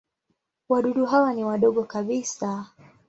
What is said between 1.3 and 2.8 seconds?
ni wadogo kabisa.